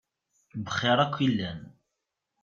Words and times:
Bxiṛ 0.65 0.99
akk 1.05 1.15
i 1.25 1.27
llan. 1.33 1.59